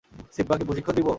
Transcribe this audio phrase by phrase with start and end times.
[0.33, 1.07] সিম্বাকে প্রশিক্ষণ দিব?